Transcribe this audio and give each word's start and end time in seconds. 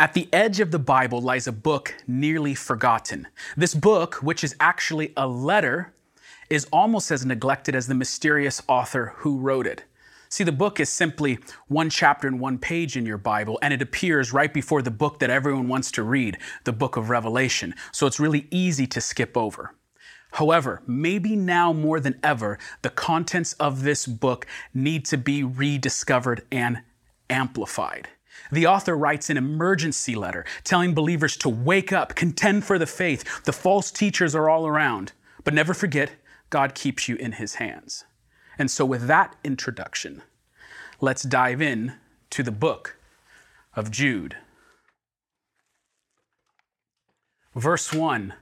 At 0.00 0.14
the 0.14 0.30
edge 0.32 0.60
of 0.60 0.70
the 0.70 0.78
Bible 0.78 1.20
lies 1.20 1.46
a 1.46 1.52
book 1.52 1.94
nearly 2.06 2.54
forgotten. 2.54 3.28
This 3.54 3.74
book, 3.74 4.14
which 4.22 4.42
is 4.42 4.56
actually 4.58 5.12
a 5.14 5.28
letter, 5.28 5.92
is 6.48 6.66
almost 6.72 7.10
as 7.10 7.26
neglected 7.26 7.74
as 7.74 7.86
the 7.86 7.94
mysterious 7.94 8.62
author 8.66 9.12
who 9.18 9.36
wrote 9.36 9.66
it. 9.66 9.84
See, 10.30 10.42
the 10.42 10.52
book 10.52 10.80
is 10.80 10.88
simply 10.88 11.38
one 11.68 11.90
chapter 11.90 12.26
and 12.26 12.40
one 12.40 12.56
page 12.56 12.96
in 12.96 13.04
your 13.04 13.18
Bible, 13.18 13.58
and 13.60 13.74
it 13.74 13.82
appears 13.82 14.32
right 14.32 14.54
before 14.54 14.80
the 14.80 14.90
book 14.90 15.18
that 15.18 15.28
everyone 15.28 15.68
wants 15.68 15.90
to 15.90 16.02
read, 16.02 16.38
the 16.64 16.72
book 16.72 16.96
of 16.96 17.10
Revelation. 17.10 17.74
So 17.92 18.06
it's 18.06 18.18
really 18.18 18.48
easy 18.50 18.86
to 18.86 19.02
skip 19.02 19.36
over. 19.36 19.74
However, 20.32 20.80
maybe 20.86 21.36
now 21.36 21.74
more 21.74 22.00
than 22.00 22.18
ever, 22.22 22.58
the 22.80 22.88
contents 22.88 23.52
of 23.60 23.82
this 23.82 24.06
book 24.06 24.46
need 24.72 25.04
to 25.04 25.18
be 25.18 25.44
rediscovered 25.44 26.40
and 26.50 26.80
amplified. 27.28 28.08
The 28.50 28.66
author 28.66 28.96
writes 28.96 29.30
an 29.30 29.36
emergency 29.36 30.14
letter 30.14 30.44
telling 30.64 30.94
believers 30.94 31.36
to 31.38 31.48
wake 31.48 31.92
up, 31.92 32.14
contend 32.14 32.64
for 32.64 32.78
the 32.78 32.86
faith. 32.86 33.44
The 33.44 33.52
false 33.52 33.90
teachers 33.90 34.34
are 34.34 34.48
all 34.48 34.66
around. 34.66 35.12
But 35.44 35.54
never 35.54 35.74
forget, 35.74 36.12
God 36.50 36.74
keeps 36.74 37.08
you 37.08 37.16
in 37.16 37.32
his 37.32 37.54
hands. 37.56 38.04
And 38.58 38.70
so, 38.70 38.84
with 38.84 39.06
that 39.06 39.36
introduction, 39.42 40.22
let's 41.00 41.22
dive 41.22 41.62
in 41.62 41.94
to 42.30 42.42
the 42.42 42.50
book 42.52 42.96
of 43.74 43.90
Jude. 43.90 44.36
Verse 47.54 47.92
1 47.92 48.34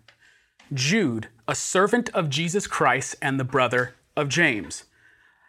Jude, 0.72 1.28
a 1.46 1.55
servant 1.55 2.10
of 2.10 2.28
Jesus 2.28 2.66
Christ 2.66 3.16
and 3.22 3.38
the 3.38 3.44
brother 3.44 3.94
of 4.16 4.28
James. 4.28 4.84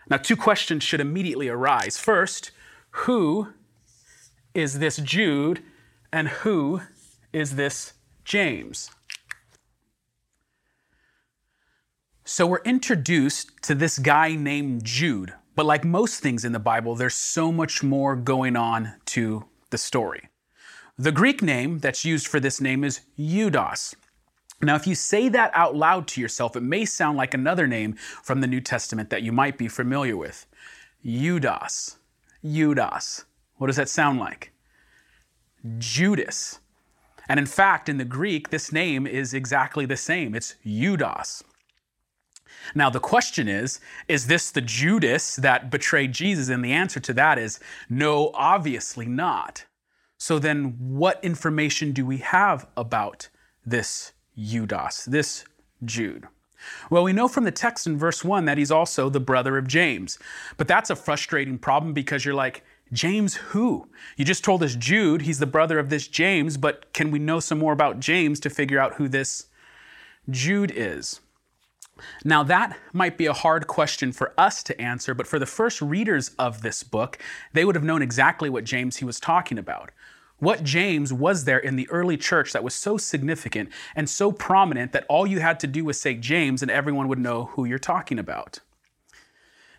Now, 0.10 0.18
two 0.18 0.38
questions 0.38 0.84
should 0.84 1.02
immediately 1.02 1.50
arise. 1.50 1.98
First, 1.98 2.52
who 2.92 3.50
is 4.60 4.80
this 4.80 4.98
Jude 4.98 5.64
and 6.12 6.28
who 6.28 6.82
is 7.32 7.56
this 7.56 7.94
James? 8.26 8.92
So 12.26 12.46
we're 12.46 12.62
introduced 12.64 13.52
to 13.64 13.74
this 13.74 13.98
guy 13.98 14.36
named 14.36 14.84
Jude, 14.84 15.34
but 15.56 15.66
like 15.66 15.86
most 15.86 16.20
things 16.20 16.44
in 16.44 16.52
the 16.52 16.60
Bible, 16.60 16.94
there's 16.94 17.16
so 17.16 17.52
much 17.52 17.82
more 17.82 18.16
going 18.18 18.58
on 18.58 18.96
to 19.06 19.46
the 19.70 19.78
story. 19.78 20.30
The 20.98 21.14
Greek 21.14 21.42
name 21.42 21.80
that's 21.80 22.04
used 22.04 22.28
for 22.28 22.42
this 22.42 22.60
name 22.60 22.84
is 22.84 23.00
Judas. 23.18 23.96
Now, 24.62 24.76
if 24.76 24.86
you 24.86 24.94
say 24.94 25.30
that 25.30 25.52
out 25.54 25.78
loud 25.78 26.06
to 26.10 26.22
yourself, 26.22 26.58
it 26.58 26.64
may 26.64 26.84
sound 26.84 27.18
like 27.18 27.34
another 27.34 27.66
name 27.66 27.94
from 28.22 28.42
the 28.42 28.48
New 28.48 28.60
Testament 28.60 29.10
that 29.10 29.24
you 29.24 29.32
might 29.32 29.58
be 29.58 29.70
familiar 29.70 30.18
with. 30.18 30.46
Judas. 31.06 31.96
Judas. 32.44 33.24
What 33.60 33.68
does 33.68 33.76
that 33.76 33.90
sound 33.90 34.20
like? 34.20 34.52
Judas. 35.78 36.60
And 37.28 37.40
in 37.40 37.46
fact, 37.46 37.90
in 37.90 37.98
the 37.98 38.06
Greek, 38.06 38.50
this 38.50 38.72
name 38.72 39.06
is 39.06 39.34
exactly 39.34 39.86
the 39.86 39.98
same. 39.98 40.34
It's 40.34 40.56
Judas. 40.66 41.44
Now, 42.74 42.90
the 42.90 43.00
question 43.00 43.48
is 43.48 43.80
Is 44.08 44.28
this 44.28 44.50
the 44.50 44.62
Judas 44.62 45.36
that 45.36 45.70
betrayed 45.70 46.14
Jesus? 46.14 46.50
And 46.50 46.64
the 46.64 46.72
answer 46.72 47.00
to 47.02 47.14
that 47.14 47.38
is 47.38 47.60
no, 47.90 48.32
obviously 48.34 49.06
not. 49.06 49.66
So 50.18 50.40
then, 50.40 50.76
what 50.80 51.24
information 51.24 51.92
do 51.92 52.06
we 52.06 52.18
have 52.18 52.68
about 52.76 53.30
this 53.66 54.14
Judas, 54.38 55.06
this 55.06 55.44
Jude? 55.84 56.28
Well, 56.90 57.04
we 57.04 57.14
know 57.14 57.28
from 57.28 57.44
the 57.44 57.52
text 57.52 57.88
in 57.88 57.98
verse 57.98 58.24
1 58.24 58.46
that 58.46 58.58
he's 58.58 58.72
also 58.72 59.10
the 59.10 59.20
brother 59.20 59.58
of 59.58 59.68
James. 59.68 60.20
But 60.58 60.68
that's 60.68 60.90
a 60.90 60.96
frustrating 60.96 61.58
problem 61.58 61.94
because 61.94 62.26
you're 62.26 62.34
like, 62.34 62.64
James 62.92 63.36
who? 63.36 63.88
You 64.18 64.26
just 64.26 64.44
told 64.44 64.64
us 64.64 64.76
Jude, 64.76 65.22
he's 65.22 65.40
the 65.40 65.46
brother 65.46 65.78
of 65.80 65.90
this 65.90 66.08
James, 66.08 66.58
but 66.58 66.92
can 66.94 67.12
we 67.12 67.20
know 67.20 67.40
some 67.40 67.60
more 67.60 67.74
about 67.74 68.00
James 68.00 68.40
to 68.42 68.50
figure 68.50 68.80
out 68.80 68.96
who 68.96 69.08
this 69.08 69.48
Jude 70.30 70.72
is? 70.74 71.22
Now, 72.24 72.44
that 72.44 72.78
might 72.94 73.18
be 73.18 73.26
a 73.26 73.34
hard 73.34 73.68
question 73.68 74.12
for 74.12 74.34
us 74.38 74.64
to 74.64 74.82
answer, 74.82 75.14
but 75.14 75.28
for 75.28 75.38
the 75.38 75.46
first 75.46 75.82
readers 75.82 76.32
of 76.40 76.62
this 76.62 76.82
book, 76.82 77.20
they 77.54 77.66
would 77.66 77.76
have 77.76 77.84
known 77.84 78.02
exactly 78.02 78.50
what 78.50 78.64
James 78.64 78.98
he 78.98 79.06
was 79.06 79.20
talking 79.20 79.58
about. 79.58 79.92
What 80.38 80.64
James 80.64 81.12
was 81.12 81.44
there 81.44 81.60
in 81.60 81.76
the 81.76 81.90
early 81.90 82.16
church 82.16 82.54
that 82.54 82.64
was 82.64 82.74
so 82.74 82.98
significant 82.98 83.70
and 83.96 84.10
so 84.10 84.32
prominent 84.32 84.94
that 84.94 85.06
all 85.10 85.28
you 85.28 85.42
had 85.42 85.60
to 85.60 85.68
do 85.68 85.84
was 85.84 86.00
say 86.00 86.14
James 86.14 86.62
and 86.62 86.72
everyone 86.72 87.10
would 87.10 87.20
know 87.20 87.46
who 87.46 87.66
you're 87.66 87.78
talking 87.78 88.18
about? 88.18 88.60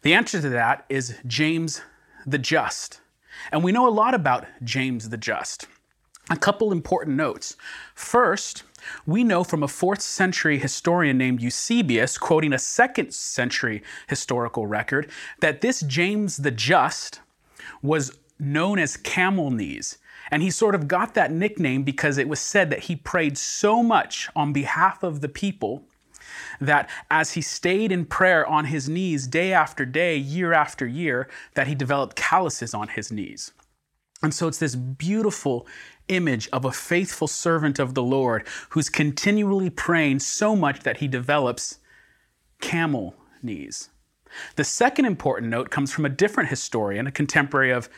The 0.03 0.13
answer 0.13 0.41
to 0.41 0.49
that 0.51 0.85
is 0.91 1.17
James 1.27 1.81
the 2.27 2.39
Just. 2.39 3.01
And 3.53 3.65
we 3.65 3.73
know 3.73 3.89
a 3.89 3.91
lot 3.91 4.15
about 4.15 4.47
James 4.63 5.09
the 5.09 5.17
Just. 5.17 5.67
A 6.31 6.37
couple 6.37 6.71
important 6.71 7.17
notes. 7.17 7.57
First, 7.95 8.63
we 9.05 9.25
know 9.25 9.43
from 9.43 9.63
a 9.63 9.69
fourth 9.69 10.01
century 10.01 10.59
historian 10.59 11.19
named 11.19 11.43
Eusebius, 11.43 12.19
quoting 12.19 12.53
a 12.53 12.59
second 12.59 13.13
century 13.13 13.83
historical 14.09 14.67
record, 14.67 15.11
that 15.41 15.61
this 15.61 15.81
James 15.81 16.39
the 16.39 16.51
Just 16.51 17.21
was 17.83 18.17
known 18.39 18.79
as 18.79 18.97
Camel 18.97 19.51
Knees. 19.51 19.99
And 20.31 20.43
he 20.43 20.51
sort 20.51 20.75
of 20.75 20.87
got 20.87 21.15
that 21.15 21.33
nickname 21.33 21.83
because 21.83 22.17
it 22.17 22.29
was 22.29 22.41
said 22.41 22.71
that 22.71 22.85
he 22.85 22.95
prayed 22.95 23.37
so 23.37 23.83
much 23.83 24.29
on 24.37 24.53
behalf 24.53 25.03
of 25.03 25.21
the 25.21 25.29
people 25.29 25.85
that 26.61 26.89
as 27.11 27.33
he 27.33 27.43
stayed 27.43 27.93
in 27.93 28.05
prayer 28.05 28.47
on 28.47 28.67
his 28.67 28.89
knees 28.89 29.27
day 29.27 29.53
after 29.53 29.85
day, 29.85 30.17
year 30.17 30.53
after 30.53 30.87
year, 30.87 31.29
that 31.55 31.67
he 31.67 31.75
developed 31.75 32.17
calluses 32.17 32.75
on 32.75 32.89
his 32.89 33.11
knees. 33.11 33.53
And 34.23 34.35
so 34.35 34.49
it's 34.49 34.59
this 34.59 34.77
beautiful 34.77 35.67
image 36.09 36.49
of 36.53 36.65
a 36.65 36.73
faithful 36.73 37.29
servant 37.29 37.79
of 37.79 37.95
the 37.95 38.03
Lord 38.03 38.47
who's 38.71 38.89
continually 38.89 39.71
praying 39.71 40.19
so 40.19 40.55
much 40.55 40.81
that 40.81 40.99
he 40.99 41.09
develops 41.09 41.79
camel 42.61 43.15
knees. 43.43 43.89
The 44.57 44.65
second 44.65 45.07
important 45.07 45.51
note 45.51 45.71
comes 45.71 45.93
from 45.93 46.05
a 46.05 46.11
different 46.11 46.51
historian, 46.51 47.07
a 47.07 47.13
contemporary 47.13 47.71
of 47.71 47.89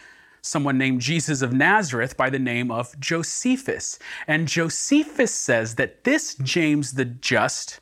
someone 0.42 0.76
named 0.76 1.00
Jesus 1.00 1.40
of 1.40 1.52
Nazareth 1.52 2.16
by 2.16 2.28
the 2.30 2.38
name 2.38 2.70
of 2.70 2.98
Josephus. 2.98 3.98
And 4.26 4.48
Josephus 4.48 5.32
says 5.32 5.76
that 5.76 6.04
this 6.04 6.34
James 6.36 6.94
the 6.94 7.04
Just 7.04 7.80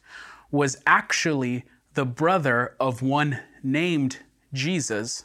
was 0.50 0.77
actually 0.87 1.65
the 1.94 2.05
brother 2.05 2.75
of 2.81 3.03
one 3.03 3.41
named 3.62 4.19
Jesus, 4.53 5.25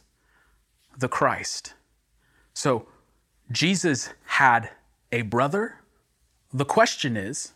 the 0.98 1.08
Christ. 1.08 1.74
So 2.54 2.88
Jesus 3.52 4.10
had 4.26 4.70
a 5.12 5.24
brother. 5.24 5.80
The 6.54 6.66
question 6.66 7.18
is, 7.18 7.54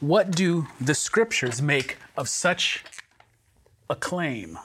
what 0.00 0.30
do 0.30 0.66
the 0.80 0.94
scriptures 0.94 1.62
make 1.62 1.96
of 2.16 2.28
such 2.28 2.84
a 3.88 3.96
claim? 3.96 4.58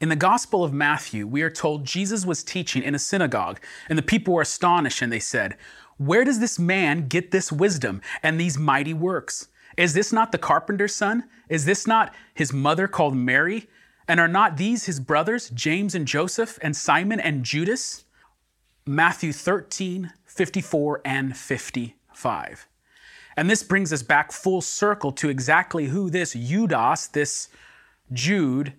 In 0.00 0.08
the 0.08 0.16
Gospel 0.16 0.64
of 0.64 0.72
Matthew, 0.72 1.26
we 1.26 1.42
are 1.42 1.50
told 1.50 1.84
Jesus 1.84 2.24
was 2.24 2.42
teaching 2.42 2.82
in 2.82 2.94
a 2.94 2.98
synagogue, 2.98 3.60
and 3.88 3.98
the 3.98 4.02
people 4.02 4.32
were 4.32 4.42
astonished 4.42 5.02
and 5.02 5.12
they 5.12 5.20
said, 5.20 5.56
where 6.00 6.24
does 6.24 6.40
this 6.40 6.58
man 6.58 7.08
get 7.08 7.30
this 7.30 7.52
wisdom 7.52 8.00
and 8.22 8.40
these 8.40 8.56
mighty 8.56 8.94
works? 8.94 9.48
Is 9.76 9.92
this 9.92 10.14
not 10.14 10.32
the 10.32 10.38
carpenter's 10.38 10.94
son? 10.94 11.24
Is 11.50 11.66
this 11.66 11.86
not 11.86 12.14
his 12.32 12.54
mother 12.54 12.88
called 12.88 13.14
Mary? 13.14 13.68
And 14.08 14.18
are 14.18 14.26
not 14.26 14.56
these 14.56 14.86
his 14.86 14.98
brothers, 14.98 15.50
James 15.50 15.94
and 15.94 16.06
Joseph, 16.06 16.58
and 16.62 16.74
Simon 16.74 17.20
and 17.20 17.44
Judas? 17.44 18.04
Matthew 18.86 19.30
13, 19.30 20.10
54 20.24 21.02
and 21.04 21.36
55. 21.36 22.66
And 23.36 23.50
this 23.50 23.62
brings 23.62 23.92
us 23.92 24.02
back 24.02 24.32
full 24.32 24.62
circle 24.62 25.12
to 25.12 25.28
exactly 25.28 25.88
who 25.88 26.08
this 26.08 26.32
Judas, 26.32 27.08
this 27.08 27.50
Jude, 28.10 28.72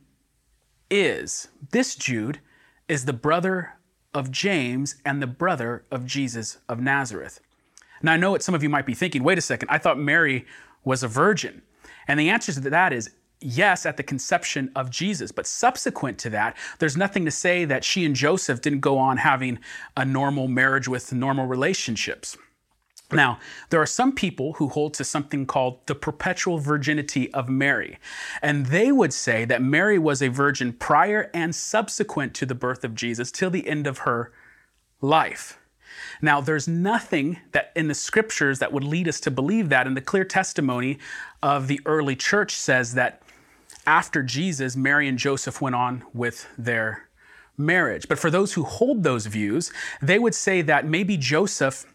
is. 0.89 1.49
This 1.69 1.95
Jude 1.95 2.39
is 2.87 3.05
the 3.05 3.13
brother 3.13 3.73
of 4.13 4.31
James 4.31 4.95
and 5.05 5.21
the 5.21 5.27
brother 5.27 5.83
of 5.91 6.05
Jesus 6.05 6.57
of 6.67 6.79
Nazareth. 6.79 7.39
Now, 8.01 8.13
I 8.13 8.17
know 8.17 8.31
what 8.31 8.43
some 8.43 8.55
of 8.55 8.63
you 8.63 8.69
might 8.69 8.85
be 8.85 8.93
thinking 8.93 9.23
wait 9.23 9.37
a 9.37 9.41
second, 9.41 9.69
I 9.69 9.77
thought 9.77 9.97
Mary 9.97 10.45
was 10.83 11.03
a 11.03 11.07
virgin. 11.07 11.61
And 12.07 12.19
the 12.19 12.29
answer 12.29 12.51
to 12.53 12.69
that 12.69 12.93
is 12.93 13.11
yes, 13.41 13.85
at 13.85 13.97
the 13.97 14.03
conception 14.03 14.71
of 14.75 14.89
Jesus. 14.89 15.31
But 15.31 15.47
subsequent 15.47 16.17
to 16.19 16.29
that, 16.31 16.55
there's 16.79 16.97
nothing 16.97 17.25
to 17.25 17.31
say 17.31 17.65
that 17.65 17.83
she 17.83 18.05
and 18.05 18.15
Joseph 18.15 18.61
didn't 18.61 18.79
go 18.79 18.97
on 18.97 19.17
having 19.17 19.59
a 19.97 20.05
normal 20.05 20.47
marriage 20.47 20.87
with 20.87 21.11
normal 21.11 21.47
relationships. 21.47 22.37
Now, 23.11 23.39
there 23.69 23.81
are 23.81 23.85
some 23.85 24.13
people 24.13 24.53
who 24.53 24.69
hold 24.69 24.93
to 24.95 25.03
something 25.03 25.45
called 25.45 25.85
the 25.85 25.95
perpetual 25.95 26.59
virginity 26.59 27.33
of 27.33 27.49
Mary. 27.49 27.97
And 28.41 28.67
they 28.67 28.91
would 28.91 29.13
say 29.13 29.45
that 29.45 29.61
Mary 29.61 29.99
was 29.99 30.21
a 30.21 30.29
virgin 30.29 30.73
prior 30.73 31.29
and 31.33 31.53
subsequent 31.53 32.33
to 32.35 32.45
the 32.45 32.55
birth 32.55 32.83
of 32.83 32.95
Jesus 32.95 33.31
till 33.31 33.49
the 33.49 33.67
end 33.67 33.87
of 33.87 33.99
her 33.99 34.31
life. 35.01 35.59
Now, 36.21 36.39
there's 36.41 36.67
nothing 36.67 37.39
that 37.51 37.71
in 37.75 37.87
the 37.87 37.93
scriptures 37.93 38.59
that 38.59 38.71
would 38.71 38.83
lead 38.83 39.07
us 39.07 39.19
to 39.21 39.31
believe 39.31 39.69
that. 39.69 39.87
And 39.87 39.97
the 39.97 40.01
clear 40.01 40.23
testimony 40.23 40.99
of 41.43 41.67
the 41.67 41.81
early 41.85 42.15
church 42.15 42.53
says 42.53 42.93
that 42.93 43.21
after 43.85 44.23
Jesus, 44.23 44.75
Mary 44.75 45.07
and 45.07 45.17
Joseph 45.17 45.61
went 45.61 45.75
on 45.75 46.03
with 46.13 46.47
their 46.57 47.09
marriage. 47.57 48.07
But 48.07 48.19
for 48.19 48.29
those 48.29 48.53
who 48.53 48.63
hold 48.63 49.03
those 49.03 49.25
views, 49.25 49.71
they 50.01 50.19
would 50.19 50.35
say 50.35 50.61
that 50.61 50.85
maybe 50.85 51.17
Joseph 51.17 51.85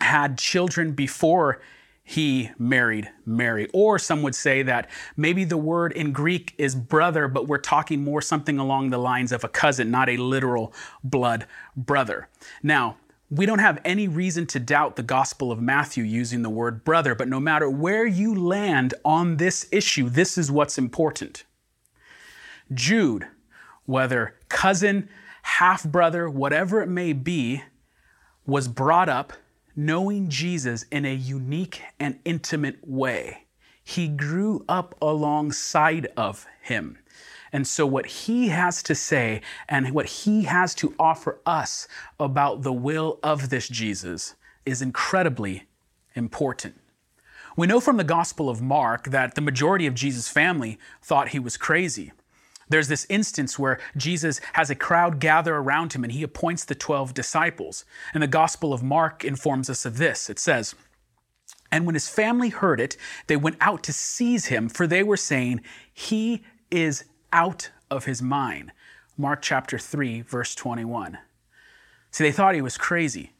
had 0.00 0.38
children 0.38 0.92
before 0.92 1.60
he 2.02 2.50
married 2.58 3.08
Mary. 3.24 3.68
Or 3.72 3.98
some 3.98 4.22
would 4.22 4.34
say 4.34 4.62
that 4.64 4.90
maybe 5.16 5.44
the 5.44 5.56
word 5.56 5.92
in 5.92 6.12
Greek 6.12 6.54
is 6.58 6.74
brother, 6.74 7.28
but 7.28 7.46
we're 7.46 7.58
talking 7.58 8.02
more 8.02 8.20
something 8.20 8.58
along 8.58 8.90
the 8.90 8.98
lines 8.98 9.30
of 9.30 9.44
a 9.44 9.48
cousin, 9.48 9.92
not 9.92 10.08
a 10.08 10.16
literal 10.16 10.74
blood 11.04 11.46
brother. 11.76 12.28
Now, 12.64 12.96
we 13.30 13.46
don't 13.46 13.60
have 13.60 13.80
any 13.84 14.08
reason 14.08 14.46
to 14.46 14.58
doubt 14.58 14.96
the 14.96 15.04
Gospel 15.04 15.52
of 15.52 15.60
Matthew 15.60 16.02
using 16.02 16.42
the 16.42 16.50
word 16.50 16.82
brother, 16.84 17.14
but 17.14 17.28
no 17.28 17.38
matter 17.38 17.70
where 17.70 18.04
you 18.04 18.34
land 18.34 18.92
on 19.04 19.36
this 19.36 19.68
issue, 19.70 20.08
this 20.08 20.36
is 20.36 20.50
what's 20.50 20.78
important. 20.78 21.44
Jude, 22.74 23.28
whether 23.84 24.34
cousin, 24.48 25.08
half 25.42 25.84
brother, 25.84 26.28
whatever 26.28 26.82
it 26.82 26.88
may 26.88 27.12
be, 27.12 27.62
was 28.46 28.66
brought 28.66 29.08
up 29.08 29.32
knowing 29.76 30.28
Jesus 30.28 30.84
in 30.90 31.04
a 31.04 31.14
unique 31.14 31.82
and 31.98 32.18
intimate 32.24 32.78
way. 32.86 33.46
He 33.82 34.08
grew 34.08 34.64
up 34.68 34.94
alongside 35.00 36.08
of 36.16 36.46
him. 36.62 36.98
And 37.52 37.66
so, 37.66 37.86
what 37.86 38.06
he 38.06 38.48
has 38.48 38.82
to 38.84 38.94
say 38.94 39.40
and 39.68 39.92
what 39.92 40.06
he 40.06 40.44
has 40.44 40.74
to 40.76 40.94
offer 40.98 41.40
us 41.44 41.88
about 42.18 42.62
the 42.62 42.72
will 42.72 43.18
of 43.22 43.50
this 43.50 43.68
Jesus 43.68 44.36
is 44.64 44.80
incredibly 44.80 45.64
important. 46.14 46.80
We 47.56 47.66
know 47.66 47.80
from 47.80 47.96
the 47.96 48.04
Gospel 48.04 48.48
of 48.48 48.62
Mark 48.62 49.06
that 49.08 49.34
the 49.34 49.40
majority 49.40 49.86
of 49.86 49.94
Jesus' 49.94 50.28
family 50.28 50.78
thought 51.02 51.30
he 51.30 51.40
was 51.40 51.56
crazy. 51.56 52.12
There's 52.70 52.88
this 52.88 53.06
instance 53.10 53.58
where 53.58 53.78
Jesus 53.96 54.40
has 54.54 54.70
a 54.70 54.76
crowd 54.76 55.18
gather 55.18 55.56
around 55.56 55.92
him 55.92 56.04
and 56.04 56.12
he 56.12 56.22
appoints 56.22 56.64
the 56.64 56.74
12 56.74 57.12
disciples. 57.12 57.84
And 58.14 58.22
the 58.22 58.28
Gospel 58.28 58.72
of 58.72 58.82
Mark 58.82 59.24
informs 59.24 59.68
us 59.68 59.84
of 59.84 59.98
this. 59.98 60.30
It 60.30 60.38
says, 60.38 60.76
And 61.70 61.84
when 61.84 61.96
his 61.96 62.08
family 62.08 62.48
heard 62.48 62.80
it, 62.80 62.96
they 63.26 63.36
went 63.36 63.56
out 63.60 63.82
to 63.84 63.92
seize 63.92 64.46
him, 64.46 64.68
for 64.68 64.86
they 64.86 65.02
were 65.02 65.16
saying, 65.16 65.60
He 65.92 66.44
is 66.70 67.04
out 67.32 67.70
of 67.90 68.04
his 68.04 68.22
mind. 68.22 68.70
Mark 69.18 69.42
chapter 69.42 69.76
3, 69.76 70.22
verse 70.22 70.54
21. 70.54 71.18
See, 72.12 72.24
they 72.24 72.32
thought 72.32 72.54
he 72.54 72.62
was 72.62 72.78
crazy. 72.78 73.32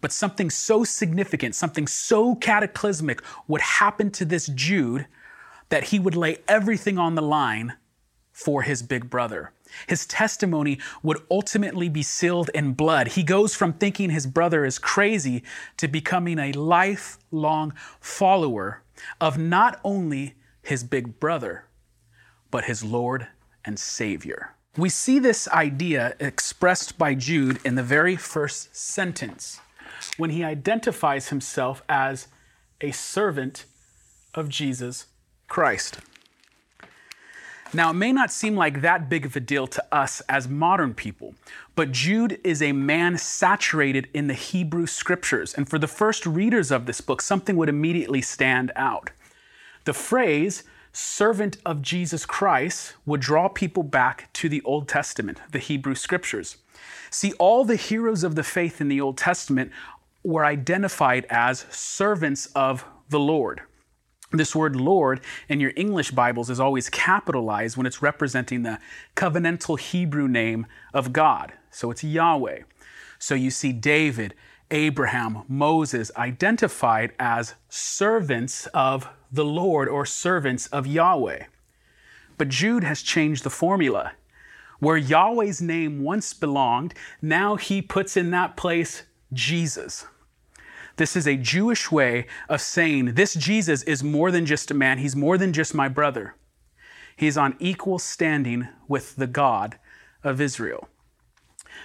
But 0.00 0.10
something 0.10 0.48
so 0.50 0.84
significant, 0.84 1.54
something 1.54 1.86
so 1.86 2.34
cataclysmic 2.34 3.22
would 3.46 3.60
happen 3.60 4.10
to 4.12 4.24
this 4.24 4.46
Jude 4.46 5.06
that 5.68 5.84
he 5.84 5.98
would 5.98 6.16
lay 6.16 6.38
everything 6.48 6.98
on 6.98 7.14
the 7.14 7.22
line 7.22 7.74
for 8.34 8.62
his 8.62 8.82
big 8.82 9.08
brother. 9.08 9.52
His 9.86 10.04
testimony 10.04 10.78
would 11.02 11.22
ultimately 11.30 11.88
be 11.88 12.02
sealed 12.02 12.50
in 12.52 12.72
blood. 12.72 13.08
He 13.08 13.22
goes 13.22 13.54
from 13.54 13.72
thinking 13.72 14.10
his 14.10 14.26
brother 14.26 14.64
is 14.64 14.78
crazy 14.78 15.44
to 15.76 15.88
becoming 15.88 16.38
a 16.38 16.52
lifelong 16.52 17.72
follower 18.00 18.82
of 19.20 19.38
not 19.38 19.80
only 19.84 20.34
his 20.62 20.82
big 20.82 21.20
brother, 21.20 21.66
but 22.50 22.64
his 22.64 22.82
Lord 22.82 23.28
and 23.64 23.78
Savior. 23.78 24.54
We 24.76 24.88
see 24.88 25.20
this 25.20 25.46
idea 25.48 26.16
expressed 26.18 26.98
by 26.98 27.14
Jude 27.14 27.60
in 27.64 27.76
the 27.76 27.82
very 27.84 28.16
first 28.16 28.74
sentence 28.74 29.60
when 30.16 30.30
he 30.30 30.42
identifies 30.42 31.28
himself 31.28 31.82
as 31.88 32.26
a 32.80 32.90
servant 32.90 33.64
of 34.34 34.48
Jesus 34.48 35.06
Christ. 35.46 36.00
Now, 37.74 37.90
it 37.90 37.94
may 37.94 38.12
not 38.12 38.30
seem 38.30 38.54
like 38.54 38.82
that 38.82 39.08
big 39.08 39.26
of 39.26 39.34
a 39.34 39.40
deal 39.40 39.66
to 39.66 39.84
us 39.90 40.22
as 40.28 40.48
modern 40.48 40.94
people, 40.94 41.34
but 41.74 41.90
Jude 41.90 42.40
is 42.44 42.62
a 42.62 42.70
man 42.70 43.18
saturated 43.18 44.06
in 44.14 44.28
the 44.28 44.34
Hebrew 44.34 44.86
scriptures. 44.86 45.52
And 45.54 45.68
for 45.68 45.80
the 45.80 45.88
first 45.88 46.24
readers 46.24 46.70
of 46.70 46.86
this 46.86 47.00
book, 47.00 47.20
something 47.20 47.56
would 47.56 47.68
immediately 47.68 48.22
stand 48.22 48.70
out. 48.76 49.10
The 49.86 49.92
phrase, 49.92 50.62
servant 50.92 51.56
of 51.66 51.82
Jesus 51.82 52.24
Christ, 52.24 52.94
would 53.06 53.20
draw 53.20 53.48
people 53.48 53.82
back 53.82 54.32
to 54.34 54.48
the 54.48 54.62
Old 54.62 54.86
Testament, 54.86 55.40
the 55.50 55.58
Hebrew 55.58 55.96
scriptures. 55.96 56.58
See, 57.10 57.32
all 57.34 57.64
the 57.64 57.74
heroes 57.74 58.22
of 58.22 58.36
the 58.36 58.44
faith 58.44 58.80
in 58.80 58.86
the 58.86 59.00
Old 59.00 59.18
Testament 59.18 59.72
were 60.22 60.44
identified 60.44 61.26
as 61.28 61.66
servants 61.70 62.46
of 62.54 62.84
the 63.08 63.20
Lord. 63.20 63.62
This 64.32 64.54
word 64.54 64.74
Lord 64.74 65.20
in 65.48 65.60
your 65.60 65.72
English 65.76 66.10
Bibles 66.10 66.50
is 66.50 66.58
always 66.58 66.88
capitalized 66.88 67.76
when 67.76 67.86
it's 67.86 68.02
representing 68.02 68.62
the 68.62 68.78
covenantal 69.14 69.78
Hebrew 69.78 70.26
name 70.26 70.66
of 70.92 71.12
God. 71.12 71.52
So 71.70 71.90
it's 71.90 72.02
Yahweh. 72.02 72.62
So 73.18 73.34
you 73.34 73.50
see 73.50 73.72
David, 73.72 74.34
Abraham, 74.70 75.42
Moses 75.46 76.10
identified 76.16 77.12
as 77.18 77.54
servants 77.68 78.66
of 78.74 79.08
the 79.30 79.44
Lord 79.44 79.88
or 79.88 80.06
servants 80.06 80.66
of 80.68 80.86
Yahweh. 80.86 81.44
But 82.38 82.48
Jude 82.48 82.84
has 82.84 83.02
changed 83.02 83.44
the 83.44 83.50
formula. 83.50 84.12
Where 84.80 84.96
Yahweh's 84.96 85.62
name 85.62 86.02
once 86.02 86.34
belonged, 86.34 86.94
now 87.22 87.56
he 87.56 87.80
puts 87.80 88.16
in 88.16 88.30
that 88.30 88.56
place 88.56 89.04
Jesus. 89.32 90.06
This 90.96 91.16
is 91.16 91.26
a 91.26 91.36
Jewish 91.36 91.90
way 91.90 92.26
of 92.48 92.60
saying 92.60 93.14
this 93.14 93.34
Jesus 93.34 93.82
is 93.82 94.04
more 94.04 94.30
than 94.30 94.46
just 94.46 94.70
a 94.70 94.74
man, 94.74 94.98
he's 94.98 95.16
more 95.16 95.36
than 95.36 95.52
just 95.52 95.74
my 95.74 95.88
brother. 95.88 96.36
He's 97.16 97.36
on 97.36 97.56
equal 97.58 97.98
standing 97.98 98.68
with 98.88 99.16
the 99.16 99.26
God 99.26 99.78
of 100.22 100.40
Israel. 100.40 100.88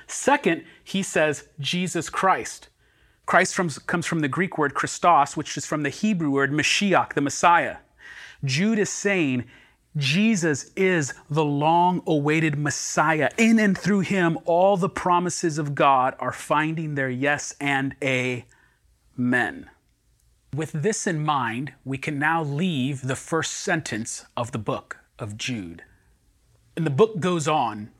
Second, 0.07 0.63
he 0.83 1.03
says 1.03 1.47
Jesus 1.59 2.09
Christ. 2.09 2.69
Christ 3.25 3.53
from, 3.53 3.69
comes 3.69 4.07
from 4.07 4.21
the 4.21 4.27
Greek 4.27 4.57
word 4.57 4.73
Christos, 4.73 5.37
which 5.37 5.55
is 5.55 5.65
from 5.65 5.83
the 5.83 5.89
Hebrew 5.89 6.31
word 6.31 6.51
Mashiach, 6.51 7.13
the 7.13 7.21
Messiah. 7.21 7.77
Jude 8.43 8.79
is 8.79 8.89
saying 8.89 9.45
Jesus 9.97 10.71
is 10.75 11.13
the 11.29 11.43
long 11.43 12.01
awaited 12.07 12.57
Messiah. 12.57 13.29
In 13.37 13.59
and 13.59 13.77
through 13.77 14.01
him, 14.01 14.39
all 14.45 14.77
the 14.77 14.89
promises 14.89 15.57
of 15.57 15.75
God 15.75 16.15
are 16.19 16.31
finding 16.31 16.95
their 16.95 17.09
yes 17.09 17.55
and 17.59 17.95
a 18.01 18.45
men. 19.15 19.69
With 20.53 20.71
this 20.71 21.05
in 21.05 21.23
mind, 21.23 21.73
we 21.85 21.97
can 21.97 22.17
now 22.17 22.43
leave 22.43 23.01
the 23.01 23.15
first 23.15 23.53
sentence 23.53 24.25
of 24.35 24.51
the 24.51 24.57
book 24.57 24.97
of 25.19 25.37
Jude. 25.37 25.83
And 26.75 26.85
the 26.85 26.91
book 26.91 27.19
goes 27.19 27.47
on 27.47 27.91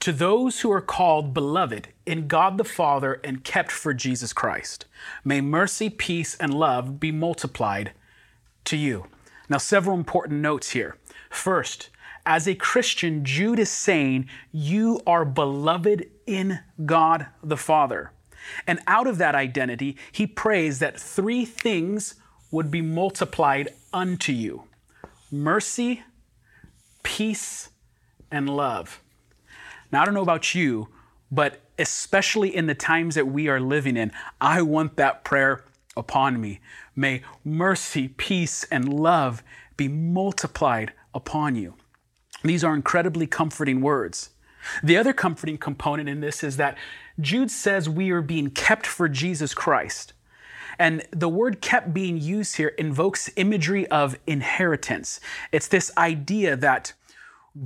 to 0.00 0.12
those 0.12 0.60
who 0.60 0.70
are 0.70 0.80
called 0.80 1.34
beloved 1.34 1.88
in 2.06 2.28
God 2.28 2.56
the 2.56 2.64
Father 2.64 3.20
and 3.24 3.44
kept 3.44 3.72
for 3.72 3.92
Jesus 3.92 4.32
Christ, 4.32 4.86
may 5.24 5.40
mercy, 5.40 5.90
peace, 5.90 6.36
and 6.36 6.54
love 6.54 7.00
be 7.00 7.10
multiplied 7.10 7.92
to 8.64 8.76
you. 8.76 9.06
Now, 9.48 9.58
several 9.58 9.96
important 9.96 10.40
notes 10.40 10.70
here. 10.70 10.96
First, 11.30 11.90
as 12.24 12.46
a 12.46 12.54
Christian, 12.54 13.24
Jude 13.24 13.58
is 13.58 13.70
saying, 13.70 14.28
You 14.52 15.00
are 15.06 15.24
beloved 15.24 16.08
in 16.26 16.60
God 16.84 17.26
the 17.42 17.56
Father. 17.56 18.12
And 18.66 18.80
out 18.86 19.06
of 19.06 19.18
that 19.18 19.34
identity, 19.34 19.96
he 20.12 20.26
prays 20.26 20.78
that 20.78 20.98
three 20.98 21.44
things 21.44 22.14
would 22.50 22.70
be 22.70 22.80
multiplied 22.82 23.68
unto 23.92 24.32
you 24.32 24.64
mercy, 25.30 26.02
peace, 27.02 27.68
and 28.30 28.48
love. 28.48 29.02
Now, 29.92 30.02
I 30.02 30.04
don't 30.04 30.14
know 30.14 30.22
about 30.22 30.54
you, 30.54 30.88
but 31.30 31.60
especially 31.78 32.54
in 32.54 32.66
the 32.66 32.74
times 32.74 33.14
that 33.14 33.26
we 33.26 33.48
are 33.48 33.60
living 33.60 33.96
in, 33.96 34.12
I 34.40 34.62
want 34.62 34.96
that 34.96 35.24
prayer 35.24 35.64
upon 35.96 36.40
me. 36.40 36.60
May 36.96 37.22
mercy, 37.44 38.08
peace, 38.08 38.64
and 38.70 38.92
love 38.92 39.42
be 39.76 39.88
multiplied 39.88 40.92
upon 41.14 41.56
you. 41.56 41.74
These 42.42 42.64
are 42.64 42.74
incredibly 42.74 43.26
comforting 43.26 43.80
words. 43.80 44.30
The 44.82 44.96
other 44.96 45.12
comforting 45.12 45.58
component 45.58 46.08
in 46.08 46.20
this 46.20 46.42
is 46.44 46.56
that 46.56 46.76
Jude 47.20 47.50
says 47.50 47.88
we 47.88 48.10
are 48.10 48.22
being 48.22 48.50
kept 48.50 48.86
for 48.86 49.08
Jesus 49.08 49.54
Christ. 49.54 50.12
And 50.78 51.04
the 51.10 51.28
word 51.28 51.60
kept 51.60 51.92
being 51.92 52.18
used 52.18 52.56
here 52.56 52.68
invokes 52.68 53.30
imagery 53.36 53.86
of 53.88 54.16
inheritance. 54.26 55.20
It's 55.50 55.68
this 55.68 55.90
idea 55.96 56.56
that 56.56 56.92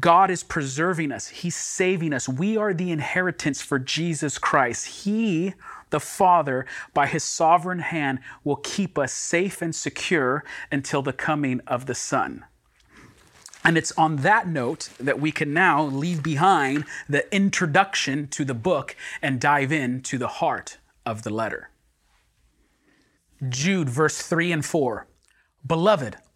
God 0.01 0.31
is 0.31 0.43
preserving 0.43 1.13
us, 1.13 1.29
He's 1.29 1.57
saving 1.57 2.15
us. 2.15 2.29
We 2.29 2.57
are 2.57 2.73
the 2.73 2.91
inheritance 2.91 3.61
for 3.61 3.79
Jesus 3.79 4.39
Christ. 4.39 5.05
He, 5.05 5.53
the 5.91 6.01
Father, 6.01 6.65
by 6.95 7.07
His 7.07 7.25
sovereign 7.25 7.81
hand, 7.81 8.21
will 8.45 8.57
keep 8.57 8.97
us 8.97 9.13
safe 9.13 9.61
and 9.61 9.75
secure 9.75 10.45
until 10.71 11.03
the 11.03 11.13
coming 11.13 11.61
of 11.67 11.85
the 11.87 11.95
Son. 11.95 12.45
And 13.65 13.79
it's 13.79 13.93
on 13.93 14.17
that 14.17 14.49
note 14.49 14.89
that 14.99 15.21
we 15.21 15.31
can 15.31 15.55
now 15.55 15.83
leave 15.83 16.23
behind 16.23 16.85
the 17.09 17.33
introduction 17.35 18.27
to 18.29 18.45
the 18.45 18.55
book 18.55 18.97
and 19.21 19.41
dive 19.41 19.71
into 19.71 20.19
the 20.19 20.29
heart 20.29 20.79
of 21.07 21.23
the 21.23 21.31
letter. 21.31 21.71
Jude, 23.49 23.89
verse 23.89 24.21
3 24.23 24.53
and 24.53 24.65
4. 24.65 25.07
Beloved, 25.67 26.17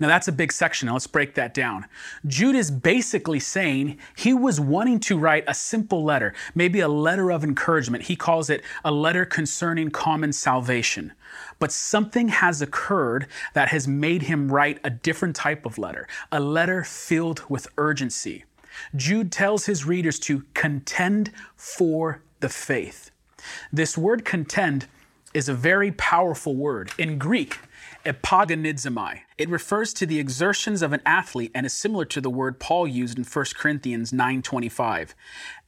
Now, 0.00 0.08
that's 0.08 0.28
a 0.28 0.32
big 0.32 0.52
section. 0.52 0.88
Let's 0.88 1.06
break 1.06 1.34
that 1.34 1.54
down. 1.54 1.86
Jude 2.26 2.56
is 2.56 2.70
basically 2.70 3.40
saying 3.40 3.98
he 4.16 4.34
was 4.34 4.60
wanting 4.60 5.00
to 5.00 5.18
write 5.18 5.44
a 5.46 5.54
simple 5.54 6.04
letter, 6.04 6.34
maybe 6.54 6.80
a 6.80 6.88
letter 6.88 7.30
of 7.30 7.44
encouragement. 7.44 8.04
He 8.04 8.16
calls 8.16 8.50
it 8.50 8.62
a 8.84 8.90
letter 8.90 9.24
concerning 9.24 9.90
common 9.90 10.32
salvation. 10.32 11.12
But 11.58 11.72
something 11.72 12.28
has 12.28 12.62
occurred 12.62 13.26
that 13.54 13.68
has 13.68 13.88
made 13.88 14.22
him 14.22 14.50
write 14.50 14.80
a 14.84 14.90
different 14.90 15.36
type 15.36 15.66
of 15.66 15.78
letter, 15.78 16.08
a 16.30 16.40
letter 16.40 16.84
filled 16.84 17.42
with 17.48 17.68
urgency. 17.78 18.44
Jude 18.96 19.30
tells 19.30 19.66
his 19.66 19.84
readers 19.84 20.18
to 20.20 20.44
contend 20.54 21.30
for 21.56 22.22
the 22.40 22.48
faith. 22.48 23.10
This 23.72 23.96
word 23.96 24.24
contend 24.24 24.86
is 25.32 25.48
a 25.48 25.54
very 25.54 25.92
powerful 25.92 26.54
word. 26.54 26.90
In 26.98 27.18
Greek, 27.18 27.58
epagonizomai. 28.04 29.20
It 29.38 29.48
refers 29.48 29.92
to 29.94 30.06
the 30.06 30.18
exertions 30.18 30.82
of 30.82 30.92
an 30.92 31.00
athlete 31.06 31.50
and 31.54 31.64
is 31.64 31.72
similar 31.72 32.04
to 32.06 32.20
the 32.20 32.30
word 32.30 32.60
Paul 32.60 32.86
used 32.86 33.18
in 33.18 33.24
1 33.24 33.54
Corinthians 33.56 34.12
9:25. 34.12 35.14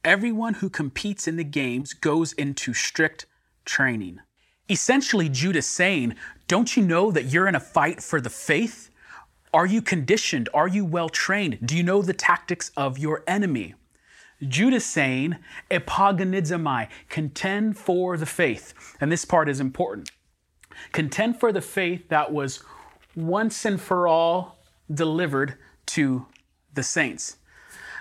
Everyone 0.03 0.55
who 0.55 0.69
competes 0.69 1.27
in 1.27 1.35
the 1.35 1.43
games 1.43 1.93
goes 1.93 2.33
into 2.33 2.73
strict 2.73 3.25
training. 3.65 4.19
Essentially, 4.69 5.29
Jude 5.29 5.55
is 5.55 5.65
saying, 5.65 6.15
don't 6.47 6.75
you 6.75 6.83
know 6.83 7.11
that 7.11 7.25
you're 7.25 7.47
in 7.47 7.55
a 7.55 7.59
fight 7.59 8.01
for 8.03 8.19
the 8.19 8.29
faith? 8.29 8.89
Are 9.53 9.65
you 9.65 9.81
conditioned? 9.81 10.49
Are 10.53 10.67
you 10.67 10.83
well 10.85 11.09
trained? 11.09 11.59
Do 11.65 11.75
you 11.75 11.83
know 11.83 12.01
the 12.01 12.13
tactics 12.13 12.71
of 12.75 12.97
your 12.97 13.23
enemy? 13.27 13.75
Jude 14.41 14.73
is 14.73 14.85
saying, 14.85 15.37
epagonizomai, 15.71 16.89
contend 17.09 17.77
for 17.77 18.17
the 18.17 18.25
faith. 18.25 18.73
And 19.01 19.11
this 19.11 19.25
part 19.25 19.49
is 19.49 19.59
important. 19.59 20.11
Contend 20.91 21.39
for 21.39 21.51
the 21.51 21.61
faith 21.61 22.09
that 22.09 22.31
was 22.31 22.63
once 23.15 23.65
and 23.65 23.79
for 23.79 24.07
all 24.07 24.59
delivered 24.93 25.55
to 25.87 26.25
the 26.73 26.83
saints. 26.83 27.37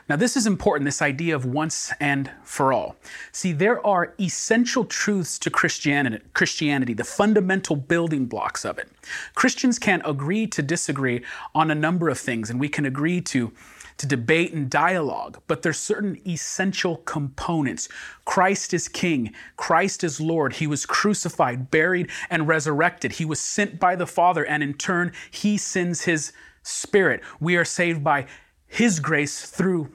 Now, 0.08 0.14
this 0.14 0.36
is 0.36 0.46
important, 0.46 0.84
this 0.84 1.02
idea 1.02 1.34
of 1.34 1.44
once 1.44 1.92
and 1.98 2.30
for 2.44 2.72
all. 2.72 2.94
See, 3.32 3.50
there 3.50 3.84
are 3.84 4.14
essential 4.20 4.84
truths 4.84 5.36
to 5.40 5.50
Christianity, 5.50 6.24
Christianity, 6.32 6.94
the 6.94 7.02
fundamental 7.02 7.74
building 7.74 8.26
blocks 8.26 8.64
of 8.64 8.78
it. 8.78 8.88
Christians 9.34 9.80
can 9.80 10.02
agree 10.04 10.46
to 10.46 10.62
disagree 10.62 11.24
on 11.56 11.72
a 11.72 11.74
number 11.74 12.08
of 12.08 12.20
things, 12.20 12.50
and 12.50 12.60
we 12.60 12.68
can 12.68 12.86
agree 12.86 13.20
to 13.22 13.52
to 13.98 14.06
debate 14.06 14.52
and 14.52 14.68
dialogue, 14.68 15.40
but 15.46 15.62
there's 15.62 15.78
certain 15.78 16.20
essential 16.26 16.98
components. 16.98 17.88
Christ 18.24 18.74
is 18.74 18.88
King, 18.88 19.32
Christ 19.56 20.04
is 20.04 20.20
Lord. 20.20 20.54
He 20.54 20.66
was 20.66 20.86
crucified, 20.86 21.70
buried, 21.70 22.10
and 22.28 22.48
resurrected. 22.48 23.12
He 23.12 23.24
was 23.24 23.40
sent 23.40 23.80
by 23.80 23.96
the 23.96 24.06
Father, 24.06 24.44
and 24.44 24.62
in 24.62 24.74
turn, 24.74 25.12
He 25.30 25.56
sends 25.56 26.02
His 26.02 26.32
Spirit. 26.62 27.22
We 27.40 27.56
are 27.56 27.64
saved 27.64 28.04
by 28.04 28.26
His 28.66 29.00
grace 29.00 29.46
through 29.46 29.90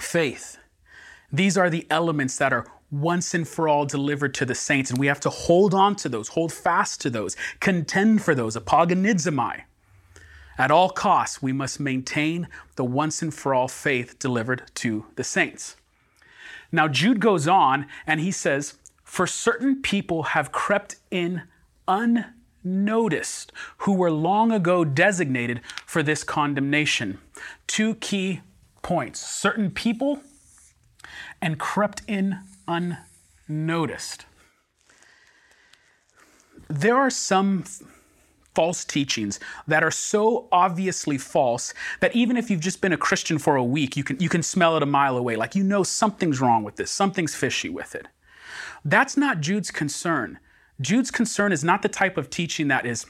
faith. 0.00 0.58
These 1.32 1.58
are 1.58 1.70
the 1.70 1.86
elements 1.90 2.36
that 2.38 2.52
are 2.52 2.66
once 2.90 3.34
and 3.34 3.48
for 3.48 3.66
all 3.68 3.84
delivered 3.84 4.34
to 4.34 4.44
the 4.44 4.54
saints, 4.54 4.90
and 4.90 4.98
we 4.98 5.08
have 5.08 5.20
to 5.20 5.30
hold 5.30 5.74
on 5.74 5.96
to 5.96 6.08
those, 6.08 6.28
hold 6.28 6.52
fast 6.52 7.00
to 7.00 7.10
those, 7.10 7.36
contend 7.58 8.22
for 8.22 8.34
those, 8.34 8.56
epagonizomai. 8.56 9.62
At 10.56 10.70
all 10.70 10.90
costs, 10.90 11.42
we 11.42 11.52
must 11.52 11.80
maintain 11.80 12.48
the 12.76 12.84
once 12.84 13.22
and 13.22 13.34
for 13.34 13.54
all 13.54 13.68
faith 13.68 14.18
delivered 14.18 14.62
to 14.76 15.06
the 15.16 15.24
saints. 15.24 15.76
Now, 16.70 16.88
Jude 16.88 17.20
goes 17.20 17.48
on 17.48 17.86
and 18.06 18.20
he 18.20 18.30
says, 18.30 18.74
For 19.02 19.26
certain 19.26 19.82
people 19.82 20.24
have 20.24 20.52
crept 20.52 20.96
in 21.10 21.42
unnoticed, 21.88 23.52
who 23.78 23.92
were 23.94 24.10
long 24.10 24.52
ago 24.52 24.84
designated 24.84 25.60
for 25.86 26.02
this 26.02 26.24
condemnation. 26.24 27.18
Two 27.66 27.96
key 27.96 28.40
points 28.82 29.20
certain 29.20 29.70
people 29.70 30.20
and 31.40 31.58
crept 31.58 32.02
in 32.06 32.38
unnoticed. 32.68 34.26
There 36.68 36.96
are 36.96 37.10
some 37.10 37.64
false 38.54 38.84
teachings 38.84 39.40
that 39.66 39.82
are 39.82 39.90
so 39.90 40.48
obviously 40.52 41.18
false 41.18 41.74
that 42.00 42.14
even 42.14 42.36
if 42.36 42.50
you've 42.50 42.60
just 42.60 42.80
been 42.80 42.92
a 42.92 42.96
Christian 42.96 43.38
for 43.38 43.56
a 43.56 43.64
week, 43.64 43.96
you 43.96 44.04
can, 44.04 44.18
you 44.20 44.28
can 44.28 44.42
smell 44.42 44.76
it 44.76 44.82
a 44.82 44.86
mile 44.86 45.16
away. 45.16 45.36
Like 45.36 45.54
you 45.54 45.64
know 45.64 45.82
something's 45.82 46.40
wrong 46.40 46.62
with 46.62 46.76
this, 46.76 46.90
something's 46.90 47.34
fishy 47.34 47.68
with 47.68 47.94
it. 47.94 48.08
That's 48.84 49.16
not 49.16 49.40
Jude's 49.40 49.70
concern. 49.70 50.38
Jude's 50.80 51.10
concern 51.10 51.52
is 51.52 51.64
not 51.64 51.82
the 51.82 51.88
type 51.88 52.16
of 52.16 52.30
teaching 52.30 52.68
that 52.68 52.86
is 52.86 53.06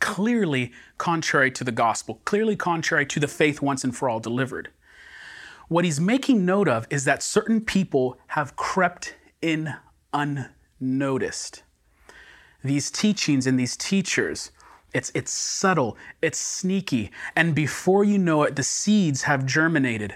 clearly 0.00 0.72
contrary 0.98 1.50
to 1.50 1.64
the 1.64 1.72
gospel, 1.72 2.20
clearly 2.24 2.56
contrary 2.56 3.06
to 3.06 3.20
the 3.20 3.28
faith 3.28 3.60
once 3.60 3.84
and 3.84 3.96
for 3.96 4.08
all 4.08 4.20
delivered. 4.20 4.70
What 5.68 5.84
he's 5.84 6.00
making 6.00 6.44
note 6.44 6.68
of 6.68 6.86
is 6.90 7.04
that 7.04 7.22
certain 7.22 7.60
people 7.60 8.18
have 8.28 8.56
crept 8.56 9.14
in 9.40 9.74
unnoticed. 10.12 11.63
These 12.64 12.90
teachings 12.90 13.46
and 13.46 13.60
these 13.60 13.76
teachers 13.76 14.50
it's, 14.94 15.10
it's 15.12 15.32
subtle, 15.32 15.96
it's 16.22 16.38
sneaky. 16.38 17.10
And 17.34 17.52
before 17.52 18.04
you 18.04 18.16
know 18.16 18.44
it, 18.44 18.54
the 18.54 18.62
seeds 18.62 19.22
have 19.24 19.44
germinated 19.44 20.14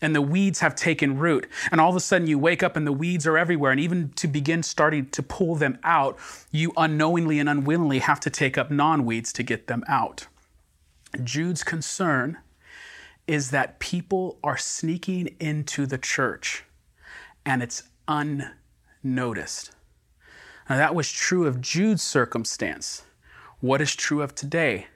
and 0.00 0.14
the 0.14 0.22
weeds 0.22 0.60
have 0.60 0.74
taken 0.74 1.18
root. 1.18 1.46
And 1.70 1.80
all 1.80 1.90
of 1.90 1.96
a 1.96 2.00
sudden, 2.00 2.28
you 2.28 2.38
wake 2.38 2.62
up 2.62 2.76
and 2.76 2.86
the 2.86 2.92
weeds 2.92 3.26
are 3.26 3.36
everywhere. 3.36 3.72
And 3.72 3.80
even 3.80 4.10
to 4.10 4.28
begin 4.28 4.62
starting 4.62 5.10
to 5.10 5.22
pull 5.22 5.56
them 5.56 5.78
out, 5.82 6.16
you 6.52 6.72
unknowingly 6.76 7.38
and 7.38 7.48
unwillingly 7.48 7.98
have 7.98 8.20
to 8.20 8.30
take 8.30 8.56
up 8.56 8.70
non 8.70 9.04
weeds 9.04 9.32
to 9.34 9.42
get 9.42 9.66
them 9.66 9.84
out. 9.88 10.28
Jude's 11.22 11.64
concern 11.64 12.38
is 13.26 13.50
that 13.50 13.80
people 13.80 14.38
are 14.42 14.56
sneaking 14.56 15.34
into 15.38 15.86
the 15.86 15.98
church 15.98 16.64
and 17.44 17.62
it's 17.62 17.82
unnoticed. 18.08 19.72
Now, 20.70 20.76
that 20.76 20.94
was 20.94 21.10
true 21.10 21.48
of 21.48 21.60
Jude's 21.60 22.00
circumstance. 22.00 23.02
What 23.58 23.80
is 23.80 23.96
true 23.96 24.22
of 24.22 24.36
today? 24.36 24.86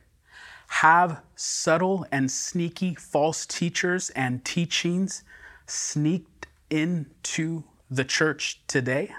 Have 0.68 1.20
subtle 1.34 2.06
and 2.12 2.30
sneaky 2.30 2.94
false 2.94 3.44
teachers 3.44 4.10
and 4.10 4.44
teachings 4.44 5.24
sneaked 5.66 6.46
into 6.70 7.64
the 7.90 8.04
church 8.04 8.60
today? 8.68 9.16